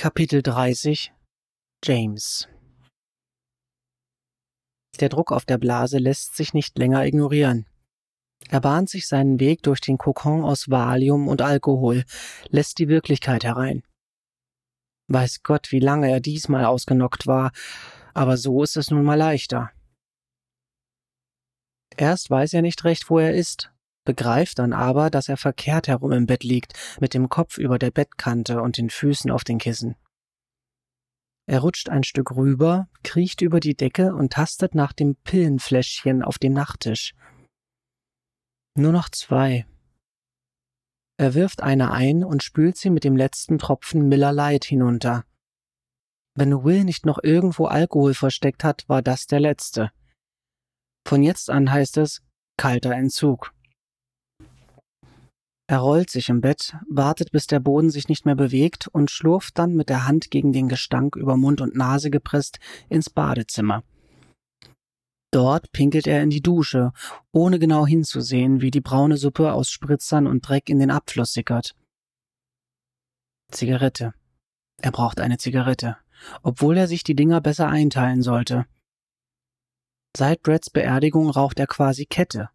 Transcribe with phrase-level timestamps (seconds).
[0.00, 1.12] Kapitel 30
[1.82, 2.46] James
[5.00, 7.66] Der Druck auf der Blase lässt sich nicht länger ignorieren.
[8.48, 12.04] Er bahnt sich seinen Weg durch den Kokon aus Valium und Alkohol,
[12.48, 13.82] lässt die Wirklichkeit herein.
[15.08, 17.50] Weiß Gott, wie lange er diesmal ausgenockt war,
[18.14, 19.72] aber so ist es nun mal leichter.
[21.96, 23.72] Erst weiß er nicht recht, wo er ist,
[24.08, 27.90] begreift dann aber, dass er verkehrt herum im Bett liegt, mit dem Kopf über der
[27.90, 29.96] Bettkante und den Füßen auf den Kissen.
[31.46, 36.38] Er rutscht ein Stück rüber, kriecht über die Decke und tastet nach dem Pillenfläschchen auf
[36.38, 37.12] dem Nachttisch.
[38.76, 39.66] Nur noch zwei.
[41.18, 45.26] Er wirft eine ein und spült sie mit dem letzten Tropfen Miller Light hinunter.
[46.34, 49.90] Wenn Will nicht noch irgendwo Alkohol versteckt hat, war das der letzte.
[51.06, 52.22] Von jetzt an heißt es
[52.56, 53.52] kalter Entzug.
[55.70, 59.58] Er rollt sich im Bett, wartet, bis der Boden sich nicht mehr bewegt und schlurft
[59.58, 63.84] dann mit der Hand gegen den Gestank über Mund und Nase gepresst ins Badezimmer.
[65.30, 66.92] Dort pinkelt er in die Dusche,
[67.32, 71.76] ohne genau hinzusehen, wie die braune Suppe aus Spritzern und Dreck in den Abfluss sickert.
[73.52, 74.14] Zigarette.
[74.80, 75.98] Er braucht eine Zigarette,
[76.42, 78.64] obwohl er sich die Dinger besser einteilen sollte.
[80.16, 82.48] Seit Brads Beerdigung raucht er quasi Kette,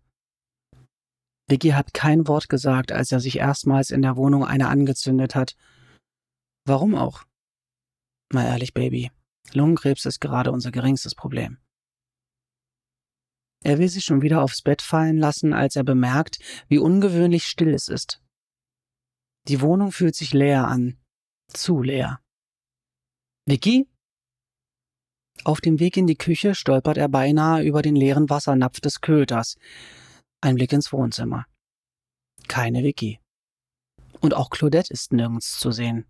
[1.53, 5.55] Vicky hat kein Wort gesagt, als er sich erstmals in der Wohnung eine angezündet hat.
[6.65, 7.25] Warum auch?
[8.33, 9.11] Mal ehrlich, Baby.
[9.51, 11.59] Lungenkrebs ist gerade unser geringstes Problem.
[13.63, 17.75] Er will sich schon wieder aufs Bett fallen lassen, als er bemerkt, wie ungewöhnlich still
[17.75, 18.19] es ist.
[19.47, 20.97] Die Wohnung fühlt sich leer an.
[21.49, 22.19] Zu leer.
[23.45, 23.87] Vicky?
[25.43, 29.59] Auf dem Weg in die Küche stolpert er beinahe über den leeren Wassernapf des Köters.
[30.43, 31.45] Ein Blick ins Wohnzimmer.
[32.49, 33.21] Keine Vicky.
[34.19, 36.05] Und auch Claudette ist nirgends zu sehen.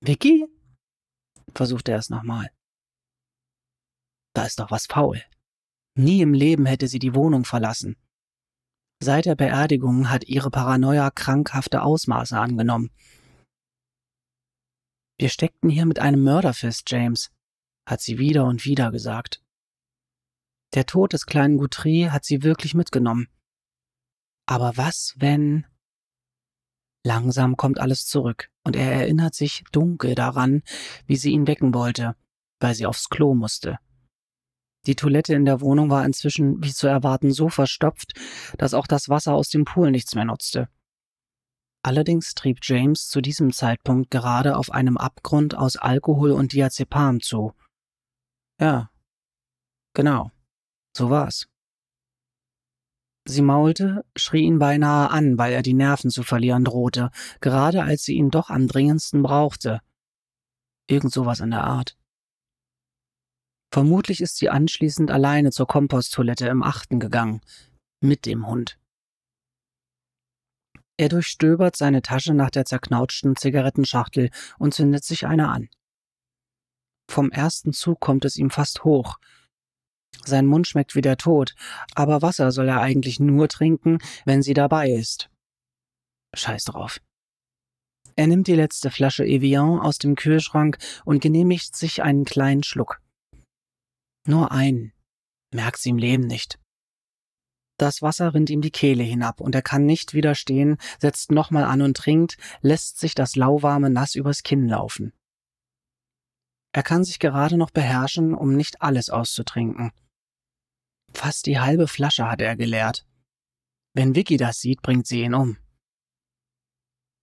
[0.00, 0.46] Vicky?
[1.52, 2.48] versucht er es nochmal.
[4.36, 5.20] Da ist doch was faul.
[5.98, 7.96] Nie im Leben hätte sie die Wohnung verlassen.
[9.02, 12.92] Seit der Beerdigung hat ihre Paranoia krankhafte Ausmaße angenommen.
[15.18, 17.32] Wir steckten hier mit einem Mörder fest, James,
[17.84, 19.42] hat sie wieder und wieder gesagt.
[20.74, 23.28] Der Tod des kleinen Guthrie hat sie wirklich mitgenommen.
[24.46, 25.66] Aber was, wenn...
[27.04, 30.62] Langsam kommt alles zurück, und er erinnert sich dunkel daran,
[31.06, 32.16] wie sie ihn wecken wollte,
[32.58, 33.78] weil sie aufs Klo musste.
[34.86, 38.12] Die Toilette in der Wohnung war inzwischen, wie zu erwarten, so verstopft,
[38.58, 40.68] dass auch das Wasser aus dem Pool nichts mehr nutzte.
[41.82, 47.52] Allerdings trieb James zu diesem Zeitpunkt gerade auf einem Abgrund aus Alkohol und Diazepam zu.
[48.60, 48.90] Ja,
[49.92, 50.32] genau.
[50.96, 51.46] So war's.
[53.28, 57.10] Sie maulte, schrie ihn beinahe an, weil er die Nerven zu verlieren drohte,
[57.42, 59.82] gerade als sie ihn doch am dringendsten brauchte.
[60.88, 61.98] Irgend sowas in der Art.
[63.70, 67.42] Vermutlich ist sie anschließend alleine zur Komposttoilette im Achten gegangen,
[68.00, 68.78] mit dem Hund.
[70.96, 75.68] Er durchstöbert seine Tasche nach der zerknautschten Zigarettenschachtel und zündet sich eine an.
[77.06, 79.18] Vom ersten Zug kommt es ihm fast hoch,
[80.24, 81.54] sein Mund schmeckt wie der Tod,
[81.94, 85.30] aber Wasser soll er eigentlich nur trinken, wenn sie dabei ist.
[86.34, 87.00] Scheiß drauf.
[88.16, 93.00] Er nimmt die letzte Flasche Evian aus dem Kühlschrank und genehmigt sich einen kleinen Schluck.
[94.26, 94.92] Nur einen.
[95.52, 96.58] Merkt sie im Leben nicht.
[97.78, 101.82] Das Wasser rinnt ihm die Kehle hinab und er kann nicht widerstehen, setzt nochmal an
[101.82, 105.12] und trinkt, lässt sich das lauwarme Nass übers Kinn laufen.
[106.72, 109.92] Er kann sich gerade noch beherrschen, um nicht alles auszutrinken.
[111.16, 113.06] Fast die halbe Flasche hat er geleert.
[113.94, 115.56] Wenn Vicky das sieht, bringt sie ihn um.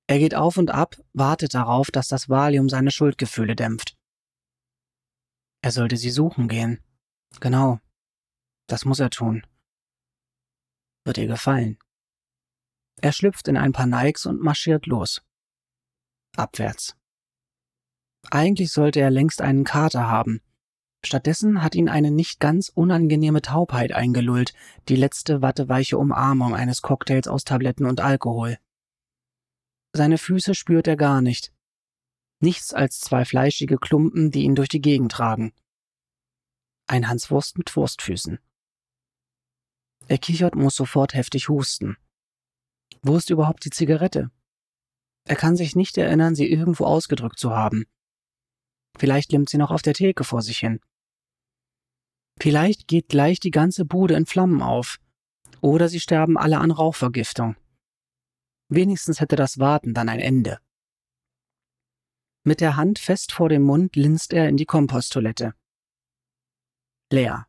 [0.07, 3.95] Er geht auf und ab, wartet darauf, dass das Valium seine Schuldgefühle dämpft.
[5.61, 6.83] Er sollte sie suchen gehen.
[7.39, 7.79] Genau.
[8.67, 9.45] Das muss er tun.
[11.05, 11.77] Wird ihr gefallen.
[12.99, 15.21] Er schlüpft in ein paar Nikes und marschiert los.
[16.35, 16.97] Abwärts.
[18.31, 20.41] Eigentlich sollte er längst einen Kater haben,
[21.05, 24.53] Stattdessen hat ihn eine nicht ganz unangenehme Taubheit eingelullt,
[24.87, 28.57] die letzte watteweiche Umarmung eines Cocktails aus Tabletten und Alkohol.
[29.91, 31.53] Seine Füße spürt er gar nicht.
[32.39, 35.53] Nichts als zwei fleischige Klumpen, die ihn durch die Gegend tragen.
[36.87, 38.39] Ein Hanswurst mit Wurstfüßen.
[40.07, 41.97] Er kichert, muss sofort heftig husten.
[43.01, 44.31] Wo ist überhaupt die Zigarette?
[45.25, 47.85] Er kann sich nicht erinnern, sie irgendwo ausgedrückt zu haben.
[48.97, 50.79] Vielleicht limmt sie noch auf der Theke vor sich hin.
[52.39, 54.99] Vielleicht geht gleich die ganze Bude in Flammen auf.
[55.61, 57.55] Oder sie sterben alle an Rauchvergiftung.
[58.69, 60.59] Wenigstens hätte das Warten dann ein Ende.
[62.43, 65.53] Mit der Hand fest vor dem Mund linst er in die Komposttoilette.
[67.11, 67.47] Leer.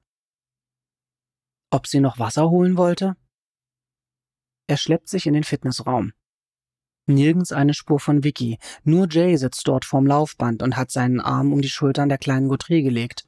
[1.71, 3.17] Ob sie noch Wasser holen wollte?
[4.69, 6.13] Er schleppt sich in den Fitnessraum.
[7.07, 11.53] Nirgends eine Spur von Vicky, nur Jay sitzt dort vorm Laufband und hat seinen Arm
[11.53, 13.27] um die Schultern der kleinen Gautry gelegt.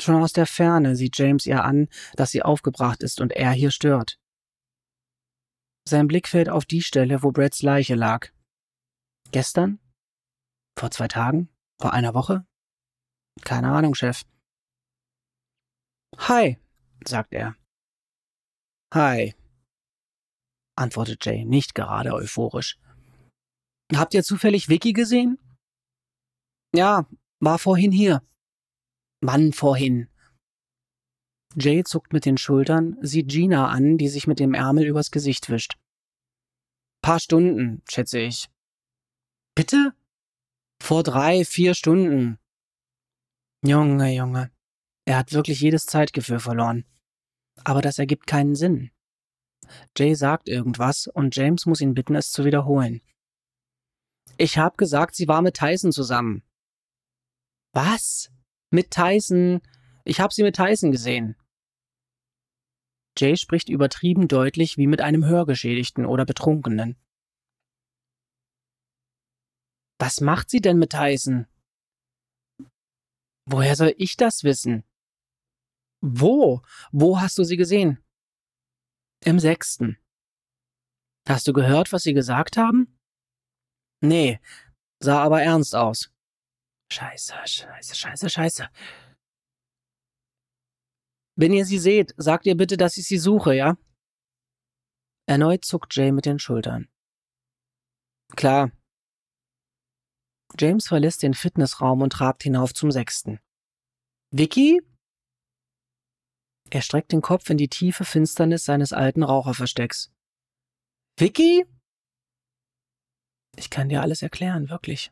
[0.00, 3.70] Schon aus der Ferne sieht James ihr an, dass sie aufgebracht ist und er hier
[3.70, 4.18] stört.
[5.86, 8.30] Sein Blick fällt auf die Stelle, wo Brads Leiche lag.
[9.32, 9.80] Gestern?
[10.78, 11.48] Vor zwei Tagen?
[11.80, 12.46] Vor einer Woche?
[13.42, 14.24] Keine Ahnung, Chef.
[16.16, 16.58] Hi,
[17.06, 17.56] sagt er.
[18.94, 19.34] Hi,
[20.78, 22.78] antwortet Jay, nicht gerade euphorisch.
[23.94, 25.38] Habt ihr zufällig Vicky gesehen?
[26.74, 27.06] Ja,
[27.40, 28.22] war vorhin hier.
[29.20, 30.08] Wann vorhin?
[31.56, 35.48] Jay zuckt mit den Schultern, sieht Gina an, die sich mit dem Ärmel übers Gesicht
[35.50, 35.76] wischt.
[37.02, 38.48] Paar Stunden, schätze ich.
[39.54, 39.92] Bitte?
[40.80, 42.38] Vor drei, vier Stunden.
[43.64, 44.52] Junge, Junge.
[45.04, 46.84] Er hat wirklich jedes Zeitgefühl verloren.
[47.64, 48.90] Aber das ergibt keinen Sinn.
[49.96, 53.02] Jay sagt irgendwas und James muss ihn bitten, es zu wiederholen.
[54.36, 56.42] Ich hab gesagt, sie war mit Tyson zusammen.
[57.72, 58.30] Was?
[58.70, 59.60] Mit Tyson?
[60.04, 61.36] Ich hab sie mit Tyson gesehen.
[63.16, 66.96] Jay spricht übertrieben deutlich wie mit einem Hörgeschädigten oder Betrunkenen.
[69.98, 71.46] Was macht sie denn mit Tyson?
[73.46, 74.84] Woher soll ich das wissen?
[76.00, 76.62] Wo?
[76.92, 78.04] Wo hast du sie gesehen?
[79.24, 79.98] Im sechsten.
[81.26, 82.98] Hast du gehört, was sie gesagt haben?
[84.00, 84.38] Nee,
[85.00, 86.12] sah aber ernst aus.
[86.90, 88.68] Scheiße, scheiße, scheiße, scheiße.
[91.36, 93.76] Wenn ihr sie seht, sagt ihr bitte, dass ich sie suche, ja?
[95.26, 96.88] Erneut zuckt Jay mit den Schultern.
[98.34, 98.72] Klar.
[100.58, 103.38] James verlässt den Fitnessraum und trabt hinauf zum sechsten.
[104.30, 104.80] Vicky?
[106.70, 110.10] Er streckt den Kopf in die tiefe Finsternis seines alten Raucherverstecks.
[111.18, 111.64] Vicky?
[113.56, 115.10] Ich kann dir alles erklären, wirklich.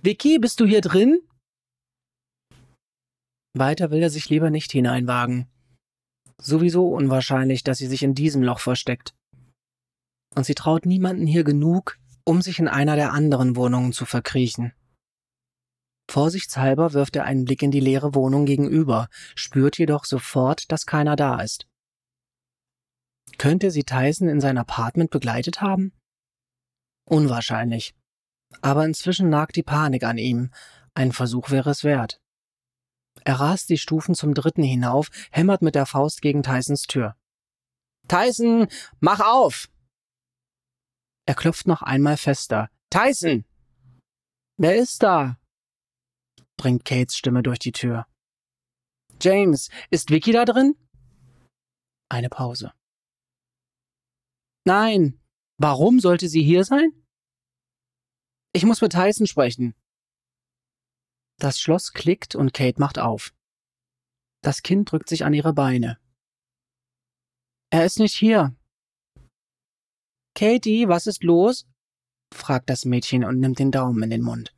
[0.00, 1.20] Vicky, bist du hier drin?
[3.54, 5.48] Weiter will er sich lieber nicht hineinwagen.
[6.40, 9.14] Sowieso unwahrscheinlich, dass sie sich in diesem Loch versteckt.
[10.36, 14.72] Und sie traut niemanden hier genug, um sich in einer der anderen Wohnungen zu verkriechen.
[16.08, 21.16] Vorsichtshalber wirft er einen Blick in die leere Wohnung gegenüber, spürt jedoch sofort, dass keiner
[21.16, 21.66] da ist.
[23.36, 25.92] Könnte sie Tyson in sein Apartment begleitet haben?
[27.04, 27.97] Unwahrscheinlich.
[28.60, 30.50] Aber inzwischen nagt die Panik an ihm.
[30.94, 32.20] Ein Versuch wäre es wert.
[33.24, 37.16] Er rast die Stufen zum dritten hinauf, hämmert mit der Faust gegen Tysons Tür.
[38.08, 38.68] Tyson,
[39.00, 39.68] mach auf!
[41.26, 42.70] Er klopft noch einmal fester.
[42.90, 43.44] Tyson!
[44.56, 45.38] Wer ist da?
[46.56, 48.06] bringt Kates Stimme durch die Tür.
[49.20, 50.74] James, ist Vicky da drin?
[52.08, 52.72] Eine Pause.
[54.64, 55.20] Nein.
[55.58, 56.92] Warum sollte sie hier sein?
[58.52, 59.74] Ich muss mit Tyson sprechen.
[61.38, 63.34] Das Schloss klickt und Kate macht auf.
[64.42, 65.98] Das Kind drückt sich an ihre Beine.
[67.70, 68.56] Er ist nicht hier.
[70.34, 71.66] Katie, was ist los?
[72.32, 74.54] fragt das Mädchen und nimmt den Daumen in den Mund.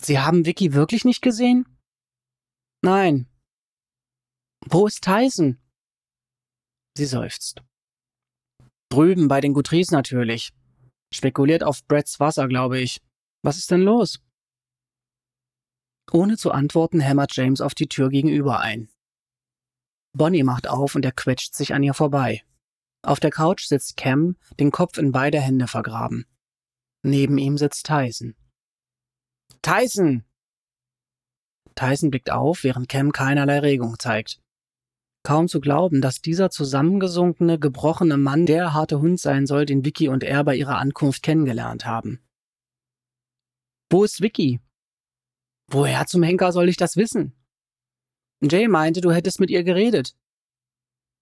[0.00, 1.66] Sie haben Vicky wirklich nicht gesehen?
[2.82, 3.28] Nein.
[4.66, 5.58] Wo ist Tyson?
[6.96, 7.62] Sie seufzt.
[8.90, 10.52] Drüben bei den Gutrys natürlich.
[11.12, 13.00] Spekuliert auf Brads Wasser, glaube ich.
[13.42, 14.20] Was ist denn los?
[16.12, 18.88] Ohne zu antworten hämmert James auf die Tür gegenüber ein.
[20.12, 22.42] Bonnie macht auf und er quetscht sich an ihr vorbei.
[23.02, 26.26] Auf der Couch sitzt Cam, den Kopf in beide Hände vergraben.
[27.02, 28.34] Neben ihm sitzt Tyson.
[29.62, 30.24] Tyson!
[31.74, 34.40] Tyson blickt auf, während Cam keinerlei Regung zeigt.
[35.22, 40.08] Kaum zu glauben, dass dieser zusammengesunkene, gebrochene Mann der harte Hund sein soll, den Vicky
[40.08, 42.20] und er bei ihrer Ankunft kennengelernt haben.
[43.90, 44.60] Wo ist Vicky?
[45.70, 47.36] Woher zum Henker soll ich das wissen?
[48.40, 50.16] Jay meinte, du hättest mit ihr geredet.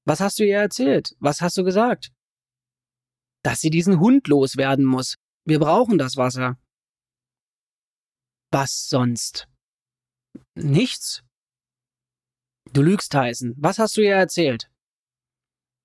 [0.05, 1.17] Was hast du ihr erzählt?
[1.19, 2.13] Was hast du gesagt?
[3.43, 5.17] Dass sie diesen Hund loswerden muss.
[5.45, 6.59] Wir brauchen das Wasser.
[8.51, 9.49] Was sonst?
[10.55, 11.23] Nichts?
[12.73, 13.55] Du lügst, Tyson.
[13.57, 14.71] Was hast du ihr erzählt?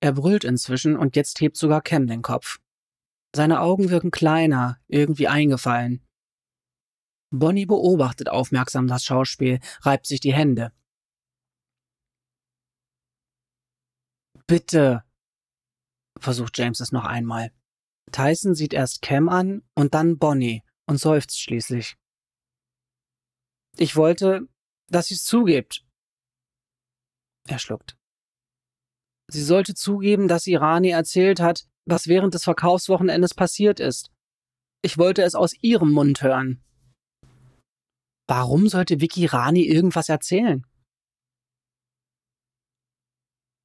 [0.00, 2.60] Er brüllt inzwischen und jetzt hebt sogar Cam den Kopf.
[3.34, 6.06] Seine Augen wirken kleiner, irgendwie eingefallen.
[7.30, 10.72] Bonnie beobachtet aufmerksam das Schauspiel, reibt sich die Hände.
[14.46, 15.04] Bitte,
[16.20, 17.50] versucht James es noch einmal.
[18.12, 21.96] Tyson sieht erst Cam an und dann Bonnie und seufzt schließlich.
[23.76, 24.48] Ich wollte,
[24.88, 25.83] dass sie es zugibt.
[27.48, 27.96] Er schluckt.
[29.30, 34.10] Sie sollte zugeben, dass sie Rani erzählt hat, was während des Verkaufswochenendes passiert ist.
[34.82, 36.62] Ich wollte es aus ihrem Mund hören.
[38.26, 40.66] Warum sollte Vicky Rani irgendwas erzählen?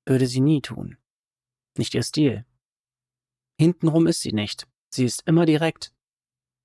[0.05, 0.97] Würde sie nie tun.
[1.77, 2.45] Nicht ihr Stil.
[3.59, 4.67] Hintenrum ist sie nicht.
[4.93, 5.93] Sie ist immer direkt.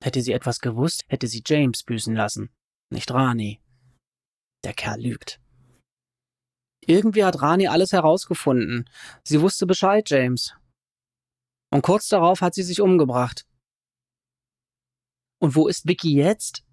[0.03, 2.51] Hätte sie etwas gewusst, hätte sie James büßen lassen,
[2.91, 3.61] nicht Rani.
[4.65, 5.41] Der Kerl lügt.
[6.87, 8.89] Irgendwie hat Rani alles herausgefunden.
[9.23, 10.55] Sie wusste Bescheid, James.
[11.71, 13.47] Und kurz darauf hat sie sich umgebracht.
[15.41, 16.65] Und wo ist Vicky jetzt?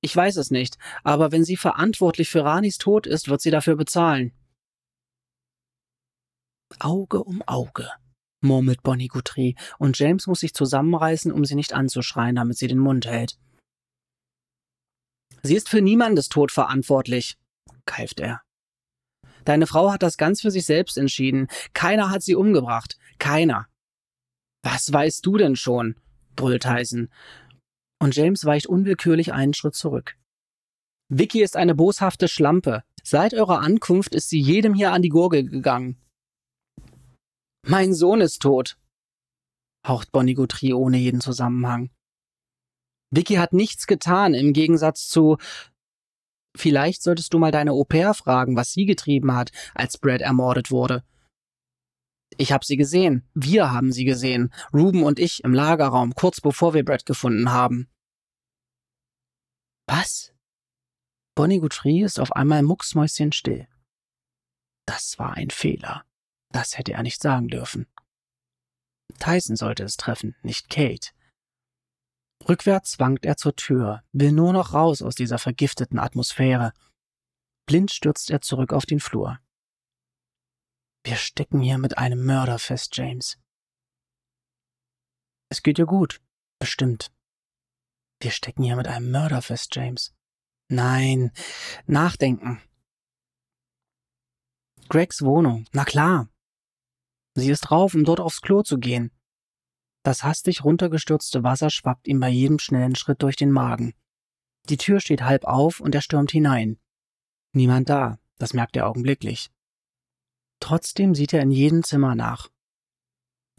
[0.00, 3.76] Ich weiß es nicht, aber wenn sie verantwortlich für Ranis Tod ist, wird sie dafür
[3.76, 4.32] bezahlen.
[6.80, 7.88] Auge um Auge,
[8.40, 12.78] murmelt Bonnie Guthrie, und James muss sich zusammenreißen, um sie nicht anzuschreien, damit sie den
[12.78, 13.38] Mund hält.
[15.42, 17.36] Sie ist für niemandes Tod verantwortlich,
[17.84, 18.42] keift er.
[19.44, 21.48] Deine Frau hat das ganz für sich selbst entschieden.
[21.72, 22.96] Keiner hat sie umgebracht.
[23.18, 23.66] Keiner.
[24.62, 25.96] Was weißt du denn schon?
[26.36, 27.10] brüllt Tyson.
[28.00, 30.16] Und James weicht unwillkürlich einen Schritt zurück.
[31.08, 32.84] Vicky ist eine boshafte Schlampe.
[33.02, 35.96] Seit eurer Ankunft ist sie jedem hier an die Gurgel gegangen.
[37.66, 38.76] Mein Sohn ist tot,
[39.86, 41.90] haucht Bonnie Guthrie ohne jeden Zusammenhang.
[43.10, 45.36] Vicky hat nichts getan, im Gegensatz zu
[46.56, 50.70] Vielleicht solltest du mal deine Au pair fragen, was sie getrieben hat, als Brad ermordet
[50.70, 51.02] wurde.
[52.38, 53.28] Ich habe sie gesehen.
[53.34, 54.52] Wir haben sie gesehen.
[54.72, 57.88] Ruben und ich im Lagerraum, kurz bevor wir Brad gefunden haben.
[59.86, 60.32] Was?
[61.34, 63.66] Bonnie Guthrie ist auf einmal mucksmäuschenstill.
[64.86, 66.04] Das war ein Fehler.
[66.50, 67.86] Das hätte er nicht sagen dürfen.
[69.18, 71.10] Tyson sollte es treffen, nicht Kate.
[72.48, 76.72] Rückwärts wankt er zur Tür, will nur noch raus aus dieser vergifteten Atmosphäre.
[77.66, 79.38] Blind stürzt er zurück auf den Flur.
[81.04, 83.38] Wir stecken hier mit einem Mörder fest, James.
[85.48, 86.20] Es geht dir gut,
[86.58, 87.12] bestimmt.
[88.20, 90.14] Wir stecken hier mit einem Mörder fest, James.
[90.68, 91.32] Nein,
[91.86, 92.62] nachdenken.
[94.88, 96.28] Gregs Wohnung, na klar.
[97.34, 99.10] Sie ist drauf, um dort aufs Klo zu gehen.
[100.02, 103.94] Das hastig runtergestürzte Wasser schwappt ihm bei jedem schnellen Schritt durch den Magen.
[104.68, 106.78] Die Tür steht halb auf und er stürmt hinein.
[107.52, 109.50] Niemand da, das merkt er augenblicklich.
[110.60, 112.48] Trotzdem sieht er in jedem Zimmer nach.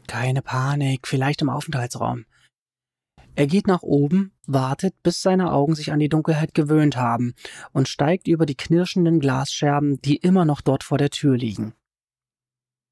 [0.06, 2.26] Keine Panik, vielleicht im Aufenthaltsraum.
[3.36, 7.34] Er geht nach oben, wartet, bis seine Augen sich an die Dunkelheit gewöhnt haben
[7.72, 11.74] und steigt über die knirschenden Glasscherben, die immer noch dort vor der Tür liegen.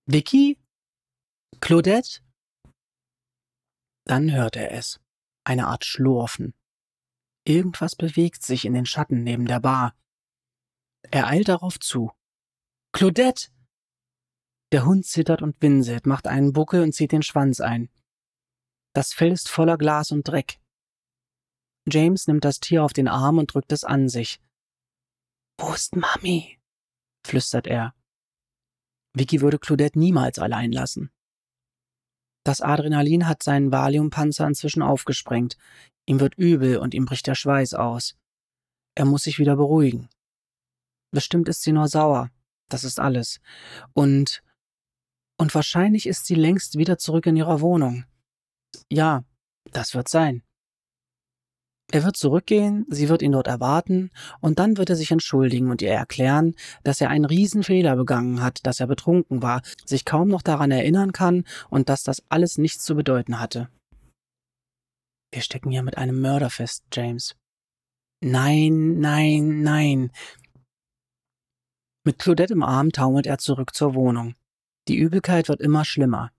[0.06, 0.58] Vicky?
[1.60, 2.20] Claudette?
[4.04, 5.00] Dann hört er es.
[5.44, 6.54] Eine Art Schlurfen.
[7.44, 9.96] Irgendwas bewegt sich in den Schatten neben der Bar.
[11.10, 12.12] Er eilt darauf zu.
[12.92, 13.48] Claudette!
[14.70, 17.90] Der Hund zittert und winselt, macht einen Buckel und zieht den Schwanz ein.
[18.94, 20.60] Das Fell ist voller Glas und Dreck.
[21.86, 24.40] James nimmt das Tier auf den Arm und drückt es an sich.
[25.58, 26.60] Wo ist Mami?
[27.26, 27.94] flüstert er.
[29.14, 31.10] Vicky würde Claudette niemals allein lassen.
[32.44, 35.56] Das Adrenalin hat seinen Valiumpanzer inzwischen aufgesprengt.
[36.06, 38.16] Ihm wird übel und ihm bricht der Schweiß aus.
[38.94, 40.08] Er muss sich wieder beruhigen.
[41.12, 42.30] Bestimmt ist sie nur sauer.
[42.68, 43.40] Das ist alles.
[43.92, 44.42] Und.
[45.38, 48.04] Und wahrscheinlich ist sie längst wieder zurück in ihrer Wohnung.
[48.90, 49.24] Ja,
[49.72, 50.42] das wird sein.
[51.94, 55.82] Er wird zurückgehen, sie wird ihn dort erwarten, und dann wird er sich entschuldigen und
[55.82, 60.40] ihr erklären, dass er einen Riesenfehler begangen hat, dass er betrunken war, sich kaum noch
[60.40, 63.68] daran erinnern kann und dass das alles nichts zu bedeuten hatte.
[65.32, 67.36] Wir stecken hier mit einem Mörder fest, James.
[68.22, 70.12] Nein, nein, nein.
[72.04, 74.34] Mit Claudette im Arm taumelt er zurück zur Wohnung.
[74.88, 76.30] Die Übelkeit wird immer schlimmer.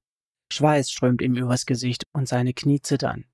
[0.51, 3.25] Schweiß strömt ihm übers Gesicht und seine Knie zittern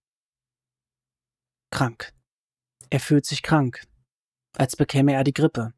[1.72, 2.14] krank.
[2.90, 3.86] Er fühlt sich krank,
[4.58, 5.74] als bekäme er die Grippe.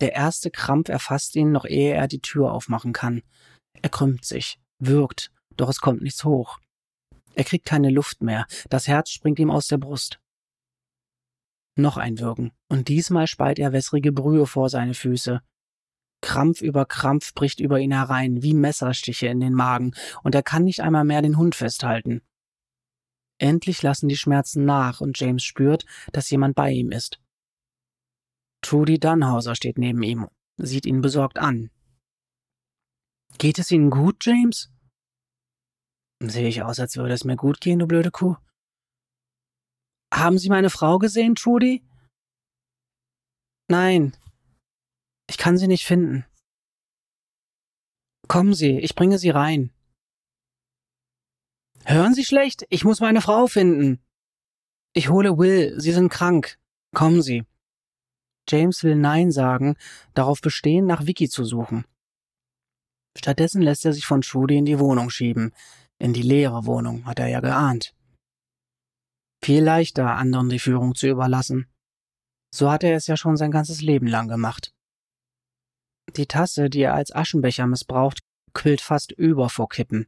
[0.00, 3.22] Der erste Krampf erfasst ihn, noch ehe er die Tür aufmachen kann.
[3.82, 6.58] Er krümmt sich, würgt, doch es kommt nichts hoch.
[7.34, 10.20] Er kriegt keine Luft mehr, das Herz springt ihm aus der Brust.
[11.76, 15.40] Noch ein Würgen, und diesmal speit er wässrige Brühe vor seine Füße.
[16.20, 19.92] Krampf über Krampf bricht über ihn herein, wie Messerstiche in den Magen,
[20.24, 22.22] und er kann nicht einmal mehr den Hund festhalten.
[23.38, 27.20] Endlich lassen die Schmerzen nach und James spürt, dass jemand bei ihm ist.
[28.62, 31.70] Trudy Dunhauser steht neben ihm, sieht ihn besorgt an.
[33.38, 34.72] Geht es Ihnen gut, James?
[36.20, 38.36] Sehe ich aus, als würde es mir gut gehen, du blöde Kuh?
[40.12, 41.84] Haben Sie meine Frau gesehen, Trudy?
[43.70, 44.16] Nein.
[45.28, 46.24] Ich kann sie nicht finden.
[48.26, 49.70] Kommen Sie, ich bringe Sie rein.
[51.90, 52.66] Hören Sie schlecht?
[52.68, 54.04] Ich muss meine Frau finden.
[54.92, 56.58] Ich hole Will, Sie sind krank.
[56.94, 57.46] Kommen Sie.
[58.46, 59.74] James will Nein sagen,
[60.12, 61.86] darauf bestehen, nach Vicky zu suchen.
[63.16, 65.54] Stattdessen lässt er sich von Trudy in die Wohnung schieben.
[65.98, 67.94] In die leere Wohnung, hat er ja geahnt.
[69.42, 71.72] Viel leichter, anderen die Führung zu überlassen.
[72.54, 74.74] So hat er es ja schon sein ganzes Leben lang gemacht.
[76.16, 78.20] Die Tasse, die er als Aschenbecher missbraucht,
[78.52, 80.06] quillt fast über vor Kippen.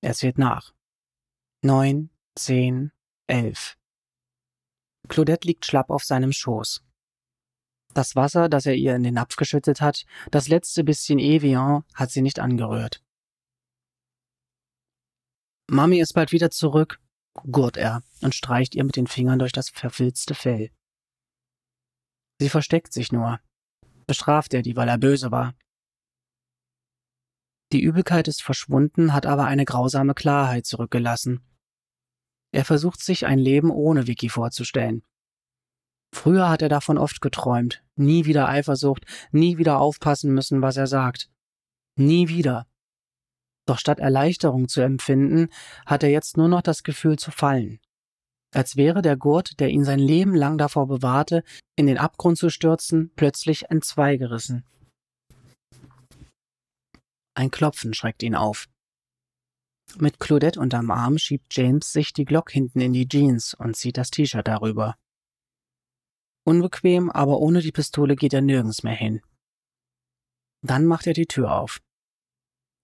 [0.00, 0.74] Er zählt nach.
[1.62, 2.92] Neun, zehn,
[3.26, 3.76] elf.
[5.08, 6.84] Claudette liegt schlapp auf seinem Schoß.
[7.94, 12.10] Das Wasser, das er ihr in den Napf geschüttet hat, das letzte bisschen Evian, hat
[12.10, 13.02] sie nicht angerührt.
[15.70, 17.00] Mami ist bald wieder zurück,
[17.50, 20.70] gurt er und streicht ihr mit den Fingern durch das verfilzte Fell.
[22.40, 23.40] Sie versteckt sich nur.
[24.06, 25.54] Bestraft er die, weil er böse war.
[27.72, 31.40] Die Übelkeit ist verschwunden, hat aber eine grausame Klarheit zurückgelassen.
[32.50, 35.02] Er versucht sich ein Leben ohne Vicky vorzustellen.
[36.14, 40.86] Früher hat er davon oft geträumt, nie wieder Eifersucht, nie wieder aufpassen müssen, was er
[40.86, 41.30] sagt.
[41.96, 42.66] Nie wieder.
[43.66, 45.48] Doch statt Erleichterung zu empfinden,
[45.84, 47.80] hat er jetzt nur noch das Gefühl zu fallen.
[48.54, 51.44] Als wäre der Gurt, der ihn sein Leben lang davor bewahrte,
[51.76, 54.64] in den Abgrund zu stürzen, plötzlich entzweigerissen.
[57.38, 58.68] Ein Klopfen schreckt ihn auf.
[59.96, 63.96] Mit Claudette unterm Arm schiebt James sich die Glock hinten in die Jeans und zieht
[63.96, 64.96] das T-Shirt darüber.
[66.44, 69.22] Unbequem, aber ohne die Pistole geht er nirgends mehr hin.
[70.62, 71.78] Dann macht er die Tür auf.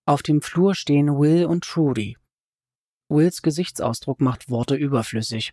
[0.07, 2.17] Auf dem Flur stehen Will und Trudy.
[3.09, 5.53] Wills Gesichtsausdruck macht Worte überflüssig.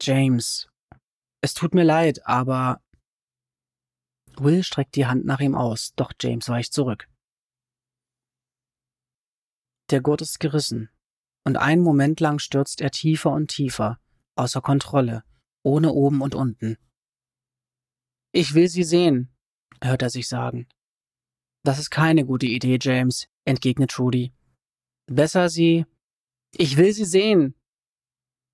[0.00, 0.70] James,
[1.42, 2.80] es tut mir leid, aber.
[4.38, 7.07] Will streckt die Hand nach ihm aus, doch James weicht zurück.
[9.90, 10.90] Der Gurt ist gerissen,
[11.44, 13.98] und einen Moment lang stürzt er tiefer und tiefer,
[14.36, 15.24] außer Kontrolle,
[15.62, 16.76] ohne oben und unten.
[18.32, 19.34] Ich will Sie sehen,
[19.82, 20.68] hört er sich sagen.
[21.64, 24.32] Das ist keine gute Idee, James, entgegnet Trudy.
[25.06, 25.86] Besser Sie.
[26.54, 27.54] Ich will Sie sehen.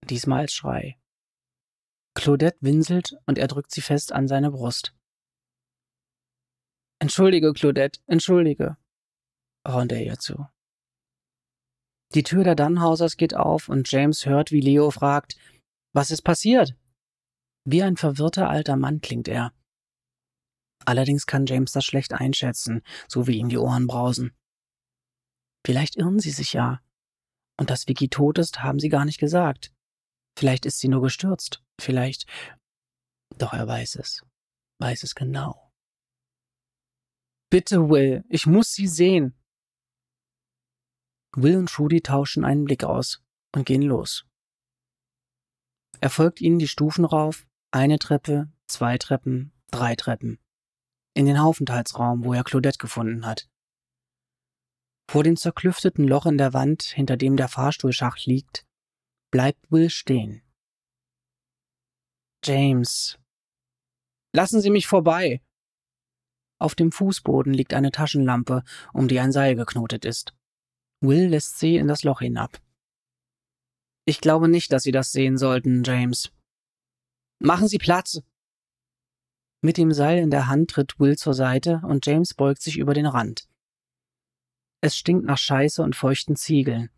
[0.08, 0.98] Diesmal als Schrei.
[2.14, 4.94] Claudette winselt und er drückt sie fest an seine Brust.
[7.00, 8.76] Entschuldige, Claudette, entschuldige,
[9.66, 10.46] raunt er ihr zu.
[12.14, 15.36] Die Tür der Dannhausers geht auf und James hört, wie Leo fragt,
[15.92, 16.76] was ist passiert?
[17.66, 19.52] Wie ein verwirrter alter Mann klingt er.
[20.84, 24.32] Allerdings kann James das schlecht einschätzen, so wie ihm die Ohren brausen.
[25.66, 26.80] Vielleicht irren sie sich ja.
[27.58, 29.72] Und dass Vicky tot ist, haben sie gar nicht gesagt.
[30.38, 31.62] Vielleicht ist sie nur gestürzt.
[31.80, 32.26] Vielleicht.
[33.38, 34.22] Doch er weiß es.
[34.80, 35.72] Weiß es genau.
[37.50, 39.34] Bitte, Will, ich muss sie sehen.
[41.36, 43.22] Will und Trudy tauschen einen Blick aus
[43.54, 44.26] und gehen los.
[46.00, 50.38] Er folgt ihnen die Stufen rauf, eine Treppe, zwei Treppen, drei Treppen.
[51.14, 53.48] In den Haufenthaltsraum, wo er Claudette gefunden hat.
[55.08, 58.66] Vor dem zerklüfteten Loch in der Wand, hinter dem der Fahrstuhlschacht liegt,
[59.30, 60.42] bleibt Will stehen.
[62.42, 63.18] James.
[64.32, 65.40] Lassen Sie mich vorbei.
[66.58, 70.34] Auf dem Fußboden liegt eine Taschenlampe, um die ein Seil geknotet ist.
[71.06, 72.60] Will lässt sie in das Loch hinab.
[74.06, 76.30] Ich glaube nicht, dass Sie das sehen sollten, James.
[77.38, 78.22] Machen Sie Platz!
[79.62, 82.92] Mit dem Seil in der Hand tritt Will zur Seite und James beugt sich über
[82.92, 83.48] den Rand.
[84.82, 86.90] Es stinkt nach Scheiße und feuchten Ziegeln.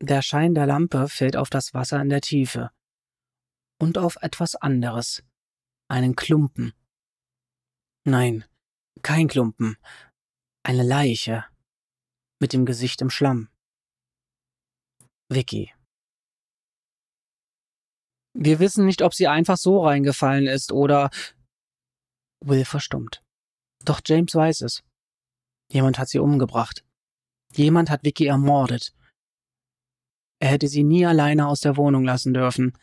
[0.00, 2.70] Der Schein der Lampe fällt auf das Wasser in der Tiefe
[3.80, 5.24] und auf etwas anderes.
[5.88, 6.74] Einen Klumpen.
[8.04, 8.44] Nein,
[9.02, 9.78] kein Klumpen.
[10.62, 11.46] Eine Leiche.
[12.40, 13.48] Mit dem Gesicht im Schlamm.
[15.28, 15.74] Vicky.
[18.34, 21.10] Wir wissen nicht, ob sie einfach so reingefallen ist oder.
[22.44, 23.22] Will verstummt.
[23.84, 24.84] Doch James weiß es.
[25.72, 26.84] Jemand hat sie umgebracht.
[27.54, 28.94] Jemand hat Vicky ermordet.
[30.40, 32.78] Er hätte sie nie alleine aus der Wohnung lassen dürfen.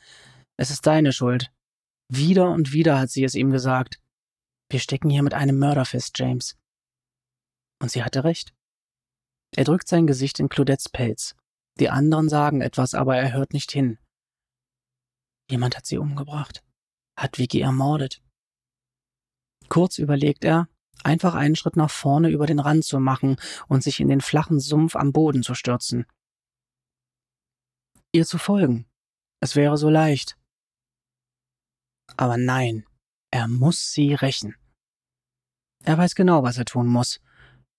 [0.57, 1.51] Es ist deine Schuld.
[2.11, 4.01] Wieder und wieder hat sie es ihm gesagt.
[4.69, 6.57] Wir stecken hier mit einem Mörder fest, James.
[7.81, 8.54] Und sie hatte recht.
[9.55, 11.35] Er drückt sein Gesicht in Claudettes Pelz.
[11.79, 13.97] Die anderen sagen etwas, aber er hört nicht hin.
[15.49, 16.63] Jemand hat sie umgebracht.
[17.17, 18.21] Hat Vicky ermordet.
[19.69, 20.67] Kurz überlegt er,
[21.03, 23.37] einfach einen Schritt nach vorne über den Rand zu machen
[23.67, 26.05] und sich in den flachen Sumpf am Boden zu stürzen.
[28.11, 28.85] ihr zu folgen.
[29.41, 30.37] Es wäre so leicht.
[32.15, 32.85] Aber nein,
[33.29, 34.55] er muss sie rächen.
[35.83, 37.19] Er weiß genau, was er tun muss.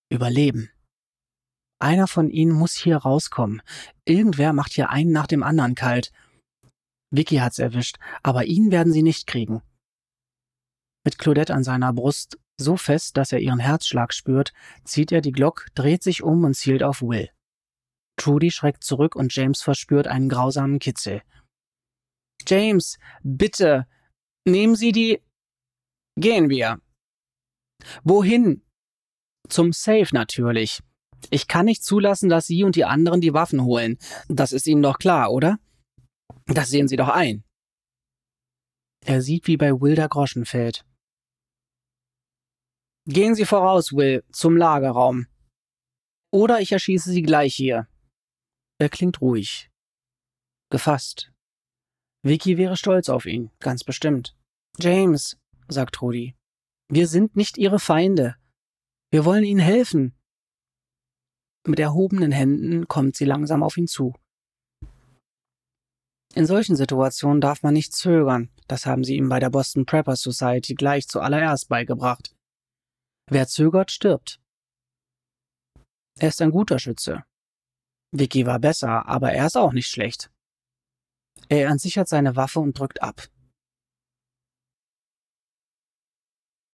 [0.09, 0.69] Überleben.
[1.79, 3.61] Einer von ihnen muss hier rauskommen.
[4.05, 6.11] Irgendwer macht hier einen nach dem anderen kalt.
[7.11, 9.61] Vicky hat's erwischt, aber ihn werden sie nicht kriegen.
[11.05, 15.31] Mit Claudette an seiner Brust, so fest, dass er ihren Herzschlag spürt, zieht er die
[15.31, 17.29] Glock, dreht sich um und zielt auf Will.
[18.17, 21.21] Trudy schreckt zurück und James verspürt einen grausamen Kitzel.
[22.45, 23.87] James, bitte,
[24.45, 25.21] nehmen Sie die.
[26.15, 26.81] Gehen wir.
[28.03, 28.63] Wohin?
[29.47, 30.81] Zum Safe natürlich.
[31.29, 33.97] Ich kann nicht zulassen, dass Sie und die anderen die Waffen holen.
[34.27, 35.59] Das ist Ihnen doch klar, oder?
[36.45, 37.43] Das sehen Sie doch ein.
[39.05, 40.85] Er sieht, wie bei Will der Groschen fällt.
[43.05, 45.27] Gehen Sie voraus, Will, zum Lagerraum.
[46.31, 47.87] Oder ich erschieße Sie gleich hier.
[48.79, 49.71] Er klingt ruhig.
[50.69, 51.31] Gefasst.
[52.23, 54.35] Vicky wäre stolz auf ihn, ganz bestimmt.
[54.79, 55.37] James,
[55.69, 56.35] sagt Rudi,
[56.89, 58.35] wir sind nicht Ihre Feinde.
[59.09, 60.16] Wir wollen Ihnen helfen.
[61.67, 64.13] Mit erhobenen Händen kommt sie langsam auf ihn zu.
[66.33, 70.15] In solchen Situationen darf man nicht zögern, das haben sie ihm bei der Boston Prepper
[70.15, 72.33] Society gleich zuallererst beigebracht.
[73.29, 74.39] Wer zögert, stirbt.
[76.17, 77.25] Er ist ein guter Schütze.
[78.11, 80.31] Vicky war besser, aber er ist auch nicht schlecht.
[81.49, 83.27] Er entsichert seine Waffe und drückt ab.